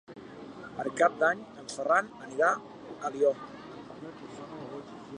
[0.77, 3.37] Per Cap d'Any en Ferran anirà a Alió.